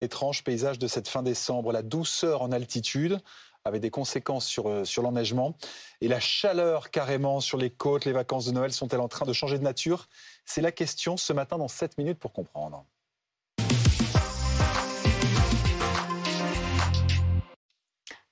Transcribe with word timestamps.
Étrange 0.00 0.44
paysage 0.44 0.78
de 0.78 0.86
cette 0.86 1.08
fin 1.08 1.22
décembre, 1.22 1.72
la 1.72 1.82
douceur 1.82 2.42
en 2.42 2.52
altitude 2.52 3.20
avec 3.64 3.82
des 3.82 3.90
conséquences 3.90 4.46
sur, 4.46 4.68
euh, 4.68 4.84
sur 4.84 5.02
l'enneigement 5.02 5.54
et 6.00 6.08
la 6.08 6.20
chaleur 6.20 6.90
carrément 6.90 7.40
sur 7.40 7.58
les 7.58 7.70
côtes. 7.70 8.04
Les 8.04 8.12
vacances 8.12 8.46
de 8.46 8.52
Noël 8.52 8.72
sont-elles 8.72 9.00
en 9.00 9.08
train 9.08 9.26
de 9.26 9.32
changer 9.32 9.58
de 9.58 9.64
nature? 9.64 10.08
C'est 10.44 10.62
la 10.62 10.72
question 10.72 11.16
ce 11.16 11.32
matin 11.32 11.58
dans 11.58 11.68
7 11.68 11.98
minutes 11.98 12.18
pour 12.18 12.32
comprendre. 12.32 12.84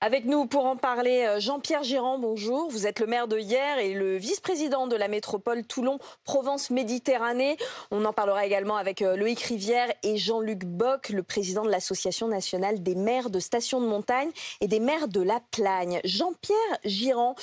Avec 0.01 0.23
nous 0.23 0.45
pour 0.45 0.65
en 0.65 0.77
parler, 0.77 1.25
euh, 1.25 1.41
Jean-Pierre 1.41 1.83
Girand, 1.83 2.19
bonjour. 2.19 2.69
Vous 2.71 2.87
êtes 2.87 3.01
le 3.01 3.05
maire 3.05 3.27
de 3.27 3.37
hier 3.37 3.79
et 3.79 3.93
le 3.93 4.15
vice-président 4.15 4.87
de 4.87 4.95
la 4.95 5.09
métropole 5.09 5.65
Toulon-Provence-Méditerranée. 5.65 7.57
On 7.91 8.05
en 8.05 8.13
parlera 8.13 8.45
également 8.45 8.77
avec 8.77 9.01
euh, 9.01 9.17
Loïc 9.17 9.41
Rivière 9.41 9.91
et 10.03 10.15
Jean-Luc 10.15 10.63
Bock, 10.63 11.09
le 11.09 11.21
président 11.21 11.65
de 11.65 11.69
l'Association 11.69 12.29
nationale 12.29 12.81
des 12.81 12.95
maires 12.95 13.29
de 13.29 13.41
stations 13.41 13.81
de 13.81 13.87
montagne 13.87 14.31
et 14.61 14.69
des 14.69 14.79
maires 14.79 15.09
de 15.09 15.19
la 15.19 15.41
Plagne. 15.51 15.99
Jean-Pierre 16.05 16.79
Girand, 16.85 17.35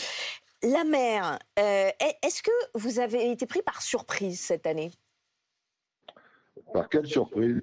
la 0.63 0.85
mer, 0.85 1.39
euh, 1.59 1.91
est-ce 2.23 2.43
que 2.43 2.51
vous 2.73 3.01
avez 3.01 3.31
été 3.31 3.45
pris 3.45 3.61
par 3.61 3.83
surprise 3.83 4.41
cette 4.41 4.67
année? 4.67 4.93
Par 6.73 6.89
quelle 6.89 7.07
surprise? 7.07 7.61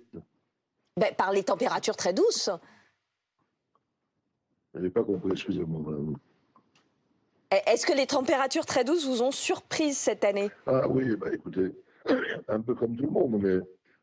Ben, 0.97 1.15
Par 1.15 1.31
les 1.31 1.43
températures 1.43 1.97
très 1.97 2.13
douces. 2.13 2.51
Je 4.73 4.79
n'ai 4.79 4.89
pas 4.89 5.03
compris, 5.03 5.31
excusez-moi. 5.31 5.95
Est-ce 7.67 7.85
que 7.85 7.93
les 7.93 8.07
températures 8.07 8.65
très 8.65 8.83
douces 8.83 9.05
vous 9.05 9.21
ont 9.21 9.31
surprise 9.31 9.97
cette 9.97 10.23
année? 10.23 10.49
Ah 10.65 10.87
oui, 10.87 11.15
bah 11.15 11.27
écoutez, 11.31 11.71
un 12.47 12.61
peu 12.61 12.73
comme 12.73 12.95
tout 12.95 13.05
le 13.05 13.11
monde, 13.11 13.39
mais 13.41 13.59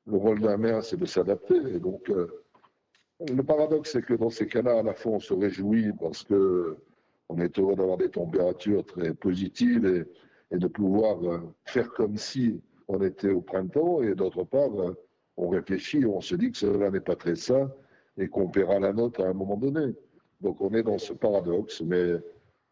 le 0.06 0.16
rôle 0.16 0.40
d'un 0.40 0.56
maire, 0.56 0.84
c'est 0.84 0.96
de 0.96 1.06
s'adapter. 1.06 1.78
donc, 1.80 2.08
euh, 2.10 2.44
le 3.20 3.42
paradoxe, 3.42 3.92
c'est 3.92 4.02
que 4.02 4.14
dans 4.14 4.30
ces 4.30 4.46
cas-là, 4.46 4.78
à 4.78 4.82
la 4.82 4.94
fois, 4.94 5.12
on 5.12 5.20
se 5.20 5.34
réjouit 5.34 5.92
parce 6.00 6.22
que 6.22 6.76
on 7.28 7.38
est 7.38 7.58
heureux 7.58 7.76
d'avoir 7.76 7.96
des 7.96 8.08
températures 8.08 8.84
très 8.84 9.14
positives 9.14 10.06
et, 10.50 10.58
de 10.58 10.66
pouvoir 10.66 11.22
euh, 11.24 11.38
faire 11.64 11.92
comme 11.92 12.16
si 12.16 12.60
on 12.88 13.00
était 13.02 13.30
au 13.30 13.40
printemps, 13.40 14.02
et 14.02 14.16
d'autre 14.16 14.42
part, 14.42 14.80
euh, 14.80 14.96
on 15.36 15.48
réfléchit, 15.48 16.04
on 16.04 16.20
se 16.20 16.34
dit 16.34 16.50
que 16.50 16.58
cela 16.58 16.90
n'est 16.90 17.00
pas 17.00 17.14
très 17.14 17.36
sain 17.36 17.70
et 18.18 18.26
qu'on 18.26 18.48
paiera 18.48 18.80
la 18.80 18.92
note 18.92 19.20
à 19.20 19.28
un 19.28 19.32
moment 19.32 19.56
donné. 19.56 19.94
Donc 20.40 20.60
on 20.60 20.72
est 20.74 20.82
dans 20.82 20.98
ce 20.98 21.12
paradoxe, 21.12 21.82
mais 21.82 22.14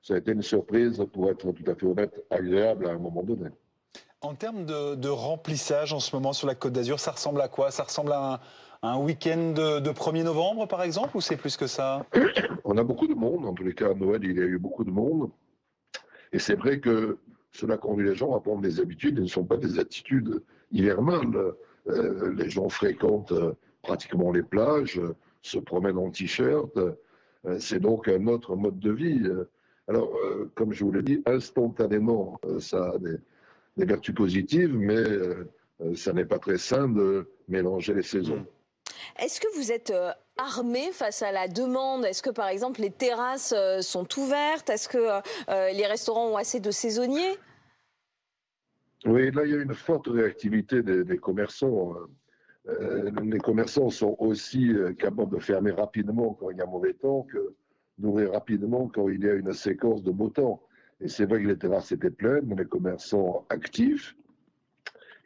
ça 0.03 0.15
a 0.15 0.19
été 0.19 0.33
une 0.33 0.43
surprise, 0.43 1.05
pour 1.13 1.31
être 1.31 1.53
tout 1.53 1.71
à 1.71 1.75
fait 1.75 1.87
honnête, 1.87 2.25
agréable 2.31 2.87
à 2.87 2.93
un 2.93 2.99
moment 2.99 3.23
donné. 3.23 3.51
En 4.21 4.35
termes 4.35 4.65
de, 4.65 5.09
remplissage 5.09 5.93
en 5.93 6.01
ce 6.01 6.15
moment 6.15 6.33
sur 6.33 6.47
la 6.47 6.55
Côte 6.55 6.73
d'Azur, 6.73 6.99
ça 6.99 7.13
ressemble 7.13 7.41
à 7.41 7.49
quoi? 7.49 7.71
Ça 7.71 7.85
ressemble 7.85 8.13
à 8.13 8.41
un, 8.83 8.99
week-end 8.99 9.53
de, 9.55 9.91
1er 9.91 10.25
novembre, 10.25 10.67
par 10.67 10.83
exemple, 10.83 11.17
ou 11.17 11.21
c'est 11.21 11.37
plus 11.37 11.57
que 11.57 11.67
ça? 11.67 12.05
On 12.65 12.77
a 12.79 12.83
beaucoup 12.83 13.07
de 13.07 13.15
monde. 13.15 13.47
En 13.47 13.55
tous 13.55 13.65
les 13.65 13.75
cas, 13.75 13.91
à 13.91 13.95
Noël, 13.95 14.21
il 14.25 14.37
y 14.37 14.41
a 14.41 14.45
eu 14.45 14.59
beaucoup 14.59 14.85
de 14.85 14.91
monde. 14.91 15.31
Et 16.33 16.39
c'est 16.39 16.57
vrai 16.57 16.81
que 16.81 17.19
cela 17.53 17.77
conduit 17.77 18.09
les 18.09 18.15
gens 18.15 18.35
à 18.35 18.41
prendre 18.41 18.61
des 18.61 18.81
habitudes. 18.81 19.17
Elles 19.17 19.25
ne 19.25 19.29
sont 19.29 19.45
pas 19.45 19.57
des 19.57 19.79
attitudes 19.79 20.43
hivernales. 20.73 21.55
Euh, 21.89 22.35
les 22.35 22.51
gens 22.51 22.69
fréquentent 22.69 23.33
euh, 23.33 23.53
pratiquement 23.83 24.33
les 24.33 24.43
plages, 24.43 25.01
se 25.43 25.59
promènent 25.59 25.97
en 25.99 26.11
t-shirt, 26.11 26.77
c'est 27.59 27.81
donc 27.81 28.09
un 28.09 28.27
autre 28.27 28.57
mode 28.57 28.79
de 28.79 28.91
vie. 28.91 29.23
Euh, 29.25 29.49
alors, 29.87 30.15
euh, 30.17 30.51
comme 30.55 30.73
je 30.73 30.85
vous 30.85 30.93
l'ai 30.93 31.03
dit, 31.03 31.23
instantanément, 31.27 32.39
ça 32.59 32.93
a 32.95 32.99
des, 32.99 33.19
vertus 33.77 34.15
positives, 34.15 34.77
mais 34.77 35.05
ça 35.95 36.13
n'est 36.13 36.25
pas 36.25 36.41
très 36.41 36.59
sain 36.59 36.89
de 36.89 37.31
mélanger 37.47 37.95
les 37.95 38.03
saisons. 38.03 38.45
Est-ce 39.21 39.41
que 39.41 39.47
vous 39.57 39.71
êtes 39.71 39.93
armé 40.37 40.91
face 40.93 41.23
à 41.23 41.31
la 41.31 41.47
demande? 41.47 42.05
Est-ce 42.05 42.21
que, 42.21 42.31
par 42.31 42.49
exemple, 42.49 42.81
les 42.81 42.91
terrasses 42.91 43.55
sont 43.83 44.09
ouvertes? 44.19 44.69
Est-ce 44.69 44.89
que 44.89 45.23
les 45.73 45.87
restaurants 45.87 46.31
ont 46.31 46.37
assez 46.37 46.59
de 46.59 46.73
saisonniers? 46.73 47.39
Oui, 49.07 49.31
là, 49.31 49.45
il 49.45 49.53
y 49.53 49.55
a 49.55 49.63
une 49.63 49.75
forte 49.75 50.09
réactivité 50.09 50.83
des 50.83 51.19
commerçants. 51.19 51.95
Euh, 52.69 53.11
les 53.23 53.39
commerçants 53.39 53.91
sont 53.91 54.17
aussi 54.19 54.73
euh, 54.73 54.93
capables 54.93 55.35
de 55.35 55.41
fermer 55.41 55.71
rapidement 55.71 56.37
quand 56.39 56.51
il 56.51 56.59
y 56.59 56.61
a 56.61 56.67
mauvais 56.67 56.93
temps 56.93 57.23
que 57.23 57.55
d'ouvrir 57.97 58.33
rapidement 58.33 58.91
quand 58.93 59.09
il 59.09 59.25
y 59.25 59.29
a 59.29 59.35
une 59.35 59.53
séquence 59.53 60.03
de 60.03 60.11
beau 60.11 60.29
temps. 60.29 60.63
Et 61.01 61.09
c'est 61.09 61.25
vrai 61.25 61.43
que 61.43 61.49
les 61.49 61.57
terrasses 61.57 61.93
étaient 61.93 62.11
pleines, 62.11 62.55
les 62.57 62.65
commerçants 62.65 63.47
actifs, 63.49 64.17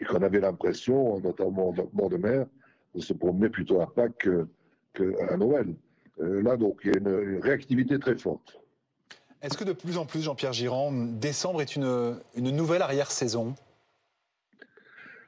et 0.01 0.05
qu'on 0.05 0.23
avait 0.23 0.41
l'impression, 0.41 1.19
notamment 1.21 1.73
dans 1.73 1.89
bord 1.93 2.11
de 2.11 2.17
mer, 2.17 2.47
de 2.95 3.01
se 3.01 3.13
promener 3.13 3.49
plutôt 3.49 3.81
à 3.81 3.93
Pâques 3.93 4.29
qu'à 4.95 5.37
Noël. 5.37 5.75
Euh, 6.21 6.43
là, 6.43 6.57
donc, 6.57 6.81
il 6.85 6.93
y 6.93 6.95
a 6.95 6.99
une, 6.99 7.41
réactivité 7.41 7.99
très 7.99 8.17
forte. 8.17 8.61
Est-ce 9.41 9.57
que 9.57 9.65
de 9.65 9.73
plus 9.73 9.99
en 9.99 10.07
plus, 10.07 10.21
Jean-Pierre 10.21 10.53
Girand, 10.53 10.93
décembre 10.93 11.63
est 11.63 11.75
une 11.75 12.21
nouvelle 12.37 12.83
arrière-saison? 12.83 13.55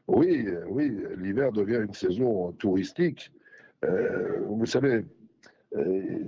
Oui, 0.07 0.47
oui, 0.69 0.93
l'hiver 1.17 1.51
devient 1.53 1.81
une 1.87 1.95
saison 1.95 2.53
touristique. 2.53 3.33
Euh, 3.85 4.41
vous 4.47 4.67
savez, 4.67 5.05
euh, 5.77 6.25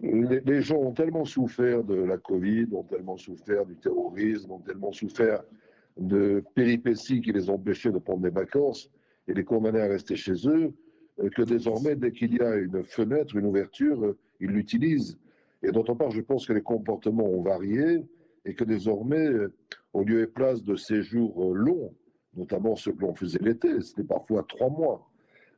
les, 0.00 0.60
gens 0.60 0.78
ont 0.78 0.92
tellement 0.92 1.24
souffert 1.24 1.84
de 1.84 1.94
la 1.94 2.18
Covid, 2.18 2.66
ont 2.72 2.82
tellement 2.82 3.16
souffert 3.16 3.64
du 3.64 3.76
terrorisme, 3.76 4.50
ont 4.50 4.58
tellement 4.58 4.92
souffert 4.92 5.42
de 5.96 6.42
péripéties 6.54 7.20
qui 7.20 7.32
les 7.32 7.48
empêchaient 7.48 7.92
de 7.92 7.98
prendre 7.98 8.22
des 8.22 8.30
vacances 8.30 8.90
et 9.28 9.34
les 9.34 9.44
condamnaient 9.44 9.80
à 9.80 9.88
rester 9.88 10.16
chez 10.16 10.48
eux, 10.48 10.72
euh, 11.20 11.30
que 11.30 11.42
désormais, 11.42 11.94
dès 11.94 12.10
qu'il 12.10 12.34
y 12.36 12.40
a 12.40 12.56
une 12.56 12.82
fenêtre, 12.82 13.36
une 13.36 13.46
ouverture, 13.46 14.16
ils 14.40 14.50
l'utilisent. 14.50 15.16
Et 15.62 15.70
d'autre 15.70 15.94
part, 15.94 16.10
je 16.10 16.20
pense 16.20 16.44
que 16.44 16.52
les 16.52 16.60
comportements 16.60 17.24
ont 17.24 17.42
varié 17.42 18.04
et 18.44 18.54
que 18.54 18.64
désormais, 18.64 19.28
au 19.92 20.02
lieu 20.02 20.22
et 20.22 20.26
place 20.26 20.62
de 20.62 20.76
séjours 20.76 21.54
longs, 21.54 21.92
notamment 22.36 22.76
ceux 22.76 22.92
que 22.92 23.02
l'on 23.02 23.14
faisait 23.14 23.38
l'été, 23.40 23.80
c'était 23.80 24.04
parfois 24.04 24.44
trois 24.48 24.70
mois. 24.70 25.08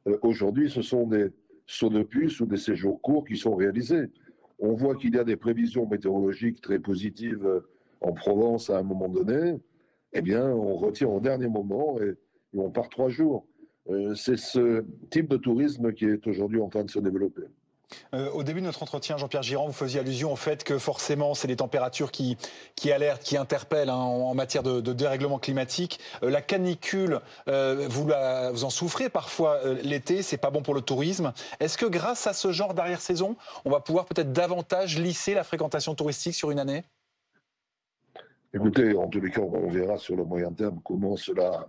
Euh, 0.07 0.19
aujourd'hui, 0.23 0.71
ce 0.71 0.83
sont 0.83 1.07
des 1.07 1.29
sauts 1.67 1.91
de 1.91 2.03
puce 2.03 2.41
ou 2.41 2.47
des 2.47 2.57
séjours 2.57 3.01
courts 3.03 3.25
qui 3.25 3.37
sont 3.37 3.55
réalisés. 3.55 4.11
On 4.59 4.73
voit 4.73 4.97
qu'il 4.97 5.15
y 5.15 5.19
a 5.19 5.25
des 5.25 5.37
prévisions 5.37 5.87
météorologiques 5.87 6.61
très 6.61 6.79
positives 6.79 7.47
euh, 7.47 7.61
en 8.01 8.13
Provence 8.13 8.71
à 8.71 8.79
un 8.79 8.83
moment 8.83 9.09
donné. 9.09 9.59
Eh 10.13 10.23
bien, 10.23 10.51
on 10.51 10.75
retire 10.77 11.11
au 11.11 11.21
dernier 11.21 11.49
moment 11.49 12.01
et, 12.01 12.15
on 12.55 12.71
part 12.71 12.89
trois 12.89 13.11
jours. 13.11 13.47
Euh, 13.91 14.15
c'est 14.15 14.39
ce 14.39 14.85
type 15.11 15.29
de 15.29 15.37
tourisme 15.37 15.93
qui 15.93 16.07
est 16.07 16.27
aujourd'hui 16.27 16.61
en 16.61 16.69
train 16.69 16.85
de 16.85 16.91
se 16.91 16.99
développer. 16.99 17.43
Euh, 18.15 18.31
au 18.31 18.43
début 18.43 18.61
de 18.61 18.67
notre 18.67 18.83
entretien, 18.83 19.17
Jean-Pierre 19.17 19.43
Girand, 19.43 19.67
vous 19.67 19.73
faisiez 19.73 20.01
allusion 20.01 20.33
au 20.33 20.37
fait 20.37 20.65
que 20.65 20.79
forcément, 20.79 21.35
c'est 21.35 21.49
les 21.49 21.57
températures 21.57 22.11
qui, 22.11 22.37
alertent, 22.91 23.23
qui 23.23 23.37
interpellent 23.37 23.91
hein, 23.91 23.95
en, 23.95 24.35
matière 24.35 24.63
de, 24.63 24.81
dérèglement 24.93 25.39
climatique. 25.39 26.01
Euh, 26.23 26.31
la 26.31 26.43
canicule, 26.43 27.21
euh, 27.49 27.87
vous, 27.89 28.05
vous, 28.53 28.65
en 28.65 28.71
souffrez 28.71 29.09
parfois 29.09 29.61
l'été, 29.83 30.23
c'est 30.23 30.39
pas 30.39 30.51
bon 30.51 30.63
pour 30.63 30.75
le 30.75 30.81
tourisme. 30.81 31.33
Est-ce 31.61 31.79
que 31.79 31.87
grâce 31.87 32.27
à 32.27 32.33
ce 32.33 32.53
genre 32.53 32.75
d'arrière-saison, 32.75 33.37
on 33.65 33.71
va 33.71 33.81
pouvoir 33.81 34.07
peut-être 34.07 34.33
davantage 34.33 34.99
lisser 34.99 35.35
la 35.35 35.45
fréquentation 35.45 35.95
touristique 35.95 36.35
sur 36.35 36.51
une 36.51 36.59
année? 36.59 36.85
Écoutez, 38.55 38.97
en 38.97 39.09
tous 39.09 39.21
les 39.21 39.31
cas, 39.31 39.43
on 39.43 39.69
verra 39.69 39.99
sur 39.99 40.17
le 40.17 40.25
moyen 40.25 40.51
terme 40.53 40.81
comment 40.85 41.17
cela 41.17 41.67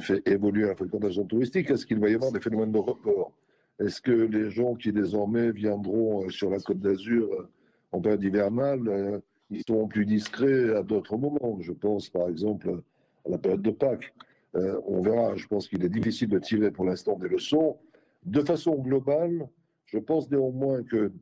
fait 0.00 0.22
évoluer 0.26 0.68
la 0.68 0.76
fréquentation 0.76 1.24
touristique. 1.24 1.70
Est-ce 1.70 1.84
qu'il 1.84 1.98
va 1.98 2.08
y 2.08 2.14
avoir 2.14 2.30
des 2.30 2.40
phénomènes 2.40 2.70
de 2.70 2.78
report? 2.78 3.32
Est-ce 3.78 4.00
que 4.00 4.10
les 4.10 4.50
gens 4.50 4.74
qui 4.74 4.92
désormais 4.92 5.52
viendront 5.52 6.24
euh, 6.24 6.30
sur 6.30 6.50
la 6.50 6.58
Côte 6.58 6.80
d'Azur 6.80 7.32
euh, 7.32 7.48
en 7.92 8.00
période 8.00 8.22
hivernale, 8.22 8.88
euh, 8.88 9.20
ils 9.50 9.62
seront 9.66 9.86
plus 9.86 10.04
discrets 10.04 10.74
à 10.74 10.82
d'autres 10.82 11.16
moments? 11.16 11.58
Je 11.60 11.72
pense 11.72 12.08
par 12.08 12.28
exemple 12.28 12.82
à 13.24 13.30
la 13.30 13.38
période 13.38 13.62
de 13.62 13.70
Pâques. 13.70 14.12
on 14.54 15.00
verra, 15.00 15.36
je 15.36 15.46
pense 15.46 15.68
qu'il 15.68 15.84
est 15.84 15.88
difficile 15.88 16.28
de 16.28 16.38
tirer 16.38 16.70
pour 16.70 16.84
l'instant 16.84 17.16
des 17.16 17.28
leçons. 17.28 17.76
De 18.24 18.40
façon 18.40 18.74
globale, 18.74 19.48
je 19.86 19.98
pense 19.98 20.30
néanmoins 20.30 20.82
que 20.82 21.12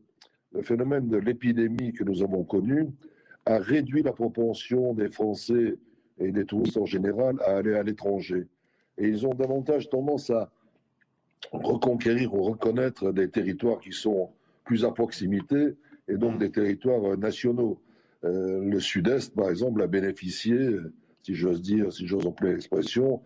le 0.52 0.62
phénomène 0.62 1.08
de 1.08 1.18
l'épidémie 1.18 1.92
que 1.92 2.04
nous 2.04 2.22
avons 2.22 2.42
connu 2.42 2.88
a 3.44 3.58
réduit 3.58 4.02
la 4.02 4.12
propension 4.12 4.94
des 4.94 5.10
Français 5.10 5.76
et 6.18 6.32
des 6.32 6.46
touristes 6.46 6.78
en 6.78 6.86
général 6.86 7.36
à 7.42 7.56
aller 7.58 7.74
à 7.74 7.82
l'étranger. 7.82 8.46
Et 8.98 9.08
ils 9.08 9.26
ont 9.26 9.34
davantage 9.34 9.90
tendance 9.90 10.30
à 10.30 10.50
reconquérir 11.52 12.34
ou 12.34 12.42
reconnaître 12.42 13.12
des 13.12 13.30
territoires 13.30 13.80
qui 13.80 13.92
sont 13.92 14.30
plus 14.64 14.84
à 14.84 14.90
proximité 14.90 15.76
et 16.08 16.16
donc 16.16 16.38
des 16.38 16.50
territoires 16.50 17.12
euh, 17.12 17.16
nationaux. 17.16 17.80
Euh, 18.24 18.64
le 18.64 18.80
Sud-Est, 18.80 19.34
par 19.34 19.50
exemple, 19.50 19.82
a 19.82 19.86
bénéficié, 19.86 20.76
si 21.22 21.34
j'ose 21.34 21.62
dire, 21.62 21.92
si 21.92 22.06
j'ose 22.06 22.26
employer 22.26 22.54
l'expression, 22.54 23.22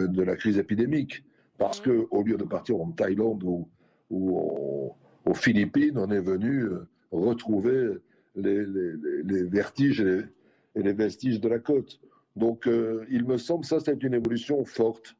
de 0.00 0.22
la 0.22 0.36
crise 0.36 0.58
épidémique. 0.58 1.24
Parce 1.58 1.80
que 1.80 2.06
au 2.10 2.22
lieu 2.22 2.36
de 2.36 2.44
partir 2.44 2.80
en 2.80 2.90
Thaïlande 2.90 3.44
ou, 3.44 3.68
ou 4.10 4.92
aux 5.24 5.34
Philippines, 5.34 5.96
on 5.96 6.10
est 6.10 6.20
venu 6.20 6.62
euh, 6.62 6.88
retrouver 7.12 7.98
les, 8.34 8.64
les, 8.64 9.44
vertiges 9.44 10.00
et 10.00 10.82
les, 10.82 10.92
vestiges 10.92 11.40
de 11.40 11.48
la 11.48 11.58
côte. 11.58 12.00
Donc, 12.34 12.66
il 13.10 13.26
me 13.26 13.36
semble 13.36 13.60
que 13.60 13.66
ça, 13.66 13.78
c'est 13.80 14.02
une 14.02 14.14
évolution 14.14 14.64
forte 14.64 15.14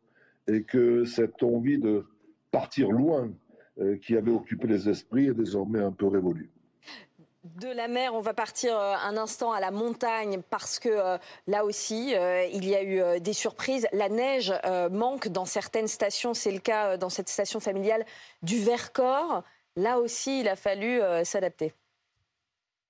et 0.48 0.62
que 0.62 1.04
cette 1.04 1.42
envie 1.42 1.78
de 1.78 2.06
partir 2.52 2.92
loin 2.92 3.30
euh, 3.80 3.96
qui 3.96 4.16
avait 4.16 4.30
occupé 4.30 4.68
les 4.68 4.88
esprits 4.88 5.28
est 5.28 5.34
désormais 5.34 5.80
un 5.80 5.90
peu 5.90 6.06
révolue. 6.06 6.52
De 7.42 7.68
la 7.68 7.88
mer, 7.88 8.14
on 8.14 8.20
va 8.20 8.34
partir 8.34 8.78
euh, 8.78 8.94
un 9.02 9.16
instant 9.16 9.50
à 9.50 9.58
la 9.58 9.72
montagne 9.72 10.42
parce 10.50 10.78
que 10.78 10.90
euh, 10.90 11.18
là 11.48 11.64
aussi, 11.64 12.14
il 12.52 12.68
y 12.68 12.76
a 12.76 12.84
eu 12.84 13.20
des 13.20 13.32
surprises. 13.32 13.88
La 13.92 14.08
neige 14.08 14.52
manque 14.92 15.28
dans 15.28 15.46
certaines 15.46 15.88
stations. 15.88 16.34
C'est 16.34 16.52
le 16.52 16.60
cas 16.60 16.96
dans 16.96 17.08
cette 17.08 17.28
station 17.28 17.58
familiale 17.58 18.04
du 18.42 18.58
Vercors. 18.58 19.42
Là 19.74 19.98
aussi, 19.98 20.40
il 20.40 20.48
a 20.48 20.54
fallu 20.54 21.00
s'adapter. 21.24 21.72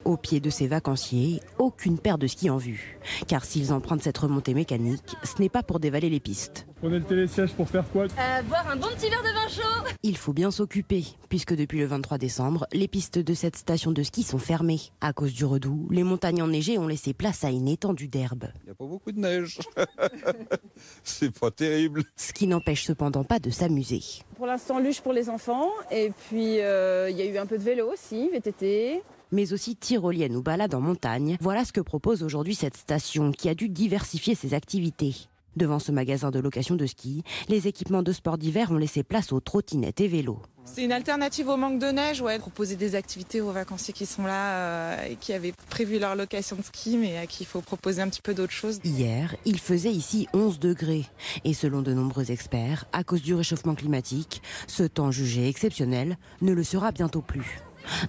Au 0.05 0.17
pied 0.17 0.41
de 0.41 0.51
ces 0.51 0.67
vacanciers, 0.67 1.41
aucune 1.59 1.97
paire 1.97 2.19
de 2.19 2.27
skis 2.27 2.51
en 2.51 2.57
vue. 2.57 2.99
Car 3.29 3.45
s'ils 3.45 3.73
empruntent 3.73 4.03
cette 4.03 4.19
remontée 4.19 4.53
mécanique, 4.53 5.15
ce 5.23 5.41
n'est 5.41 5.49
pas 5.49 5.63
pour 5.63 5.79
dévaler 5.79 6.11
les 6.11 6.19
pistes. 6.19 6.67
Prenez 6.81 6.99
le 6.99 7.05
télésiège 7.05 7.53
pour 7.53 7.69
faire 7.69 7.89
quoi? 7.89 8.07
Euh, 8.07 8.43
Boire 8.43 8.69
un 8.69 8.75
bon 8.75 8.89
petit 8.97 9.09
verre 9.09 9.23
de 9.23 9.33
vin 9.33 9.49
chaud 9.49 9.89
Il 10.03 10.17
faut 10.17 10.33
bien 10.33 10.51
s'occuper, 10.51 11.05
puisque 11.29 11.55
depuis 11.55 11.79
le 11.79 11.87
23 11.87 12.19
décembre, 12.19 12.67
les 12.73 12.89
pistes 12.89 13.21
de 13.21 13.33
cette 13.33 13.55
station 13.55 13.93
de 13.93 14.03
ski 14.03 14.25
sont 14.25 14.41
fermées. 14.41 14.81
À 15.01 15.13
cause 15.13 15.33
du 15.35 15.45
redout, 15.45 15.87
les 15.93 16.03
montagnes 16.03 16.43
enneigées 16.43 16.79
ont 16.79 16.89
laissé 16.89 17.15
place 17.15 17.45
à 17.45 17.51
une 17.51 17.69
étendue 17.69 18.09
d'herbe. 18.09 18.47
Il 18.63 18.65
n'y 18.65 18.71
a 18.73 18.75
pas 18.75 18.87
beaucoup 18.87 19.13
de 19.13 19.21
neige. 19.21 19.61
C'est 21.05 21.39
pas 21.39 21.53
terrible. 21.53 22.03
Ce 22.17 22.33
qui 22.33 22.49
n'empêche 22.49 22.85
cependant 22.85 23.23
pas 23.23 23.39
de 23.39 23.51
s'amuser. 23.51 24.03
Pour 24.35 24.47
l'instant, 24.49 24.81
luge 24.81 25.01
pour 25.01 25.13
les 25.13 25.31
enfants, 25.31 25.69
et 25.93 26.11
puis 26.29 26.61
euh, 26.61 27.09
il 27.09 27.17
y 27.17 27.23
a 27.23 27.27
eu 27.27 27.39
un 27.39 27.47
peu 27.47 27.57
de 27.57 27.63
vélo 27.63 27.93
aussi, 27.93 28.29
VTT 28.31 29.01
mais 29.33 29.53
aussi 29.53 29.75
tyrolienne 29.75 30.37
ou 30.37 30.43
balade 30.43 30.75
en 30.75 30.81
montagne. 30.81 31.37
Voilà 31.41 31.65
ce 31.65 31.73
que 31.73 31.81
propose 31.81 32.23
aujourd'hui 32.23 32.55
cette 32.55 32.77
station 32.77 33.33
qui 33.33 33.49
a 33.49 33.55
dû 33.55 33.69
diversifier 33.69 34.35
ses 34.35 34.55
activités. 34.55 35.15
Devant 35.57 35.79
ce 35.79 35.93
magasin 35.93 36.31
de 36.31 36.39
location 36.39 36.77
de 36.77 36.87
ski, 36.87 37.25
les 37.49 37.69
équipements 37.69 38.03
de 38.03 38.13
sport 38.13 38.39
d'hiver 38.39 38.71
ont 38.71 38.79
laissé 38.79 39.03
place 39.03 39.33
aux 39.33 39.41
trottinettes 39.41 40.01
et 40.01 40.09
vélos. 40.09 40.41
C'est 40.65 40.85
une 40.85 40.93
alternative 40.93 41.49
au 41.49 41.57
manque 41.57 41.79
de 41.79 41.89
neige, 41.89 42.23
ouais. 42.23 42.39
Proposer 42.39 42.77
des 42.77 42.95
activités 42.95 43.41
aux 43.41 43.51
vacanciers 43.51 43.93
qui 43.93 44.07
sont 44.07 44.25
là 44.25 44.55
euh, 44.55 45.09
et 45.11 45.17
qui 45.17 45.33
avaient 45.33 45.53
prévu 45.69 45.99
leur 45.99 46.15
location 46.15 46.57
de 46.57 46.63
ski, 46.63 46.97
mais 46.97 47.19
à 47.19 47.27
qui 47.27 47.43
il 47.43 47.47
faut 47.47 47.61
proposer 47.61 48.01
un 48.01 48.09
petit 48.09 48.23
peu 48.23 48.33
d'autres 48.33 48.53
choses. 48.53 48.79
Hier, 48.85 49.35
il 49.45 49.59
faisait 49.59 49.91
ici 49.91 50.29
11 50.33 50.59
degrés. 50.59 51.05
Et 51.45 51.53
selon 51.53 51.83
de 51.83 51.93
nombreux 51.93 52.31
experts, 52.31 52.87
à 52.93 53.05
cause 53.05 53.23
du 53.23 53.35
réchauffement 53.35 53.75
climatique, 53.75 54.41
ce 54.69 54.85
temps 54.85 55.11
jugé 55.11 55.49
exceptionnel 55.49 56.17
ne 56.41 56.53
le 56.53 56.63
sera 56.63 56.93
bientôt 56.93 57.23
plus. 57.23 57.61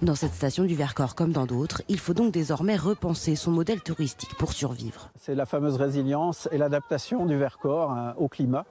Dans 0.02 0.14
cette 0.14 0.34
station 0.34 0.64
du 0.64 0.74
Vercors 0.74 1.14
comme 1.14 1.32
dans 1.32 1.46
d'autres, 1.46 1.82
il 1.88 1.98
faut 1.98 2.14
donc 2.14 2.32
désormais 2.32 2.76
repenser 2.76 3.36
son 3.36 3.50
modèle 3.50 3.80
touristique 3.80 4.34
pour 4.36 4.52
survivre. 4.52 5.10
C'est 5.20 5.34
la 5.34 5.46
fameuse 5.46 5.76
résilience 5.76 6.48
et 6.52 6.58
l'adaptation 6.58 7.26
du 7.26 7.36
Vercors 7.36 7.92
hein, 7.92 8.14
au 8.18 8.28
climat 8.28 8.64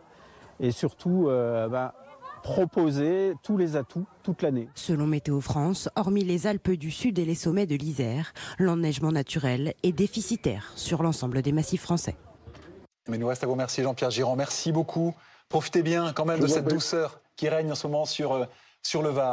et 0.60 0.72
surtout 0.72 1.28
euh, 1.28 1.68
bah, 1.68 1.94
proposer 2.44 3.34
tous 3.42 3.58
les 3.58 3.76
atouts 3.76 4.06
toute 4.22 4.42
l'année. 4.42 4.70
Selon 4.76 5.08
Météo 5.08 5.42
France, 5.42 5.90
hormis 5.96 6.24
les 6.24 6.46
Alpes 6.46 6.72
du 6.72 6.92
Sud 6.92 7.18
et 7.18 7.26
les 7.26 7.36
sommets 7.36 7.66
de 7.66 7.76
l'Isère, 7.76 8.34
l'enneigement 8.60 9.12
naturel 9.12 9.74
est 9.82 9.94
déficitaire 9.94 10.72
sur 10.76 11.02
l'ensemble 11.02 11.42
des 11.42 11.52
massifs 11.52 11.82
français. 11.82 12.16
Mais 13.08 13.18
nous 13.18 13.28
reste 13.28 13.44
à 13.44 13.48
vous 13.48 13.54
remercier 13.54 13.84
Jean-Pierre 13.84 14.12
Girand. 14.12 14.36
Merci 14.36 14.72
beaucoup. 14.72 15.14
Profitez 15.50 15.84
bien 15.84 16.14
quand 16.14 16.26
même 16.26 16.40
de 16.40 16.48
cette 16.48 16.68
douceur 16.68 17.20
qui 17.36 17.50
règne 17.50 17.72
en 17.72 17.76
ce 17.76 17.88
moment 17.88 18.06
sur, 18.06 18.34
euh, 18.34 18.46
sur 18.82 19.02
le 19.02 19.10
Var. 19.10 19.32